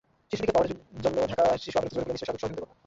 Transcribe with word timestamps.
শিশুটিকে 0.29 0.55
পাওয়ার 0.55 0.69
জন্য 1.03 1.17
ঢাকার 1.31 1.61
শিশু 1.63 1.75
আদালতে 1.79 1.93
যোগাযোগ 1.95 2.01
করলে 2.01 2.13
নিশ্চয় 2.13 2.27
সার্বিক 2.29 2.41
সহযোগিতা 2.43 2.61
করব। 2.61 2.71